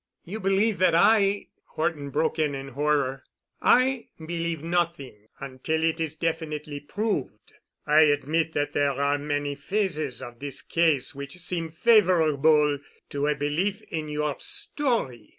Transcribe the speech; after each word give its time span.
"You 0.25 0.39
believe 0.39 0.79
that 0.79 0.95
I——" 0.95 1.49
Horton 1.63 2.09
broke 2.09 2.39
in 2.39 2.55
in 2.55 2.69
horror. 2.69 3.23
"I 3.61 4.07
believe 4.17 4.63
nothing 4.63 5.27
until 5.39 5.83
it 5.83 5.99
is 5.99 6.15
definitely 6.15 6.79
proved. 6.79 7.53
I 7.85 7.99
admit 8.05 8.53
that 8.53 8.73
there 8.73 8.93
are 8.93 9.19
many 9.19 9.53
phases 9.53 10.19
of 10.23 10.39
this 10.39 10.63
case 10.63 11.13
which 11.13 11.37
seem 11.37 11.69
favorable 11.69 12.79
to 13.11 13.27
a 13.27 13.35
belief 13.35 13.83
in 13.89 14.09
your 14.09 14.37
story. 14.39 15.29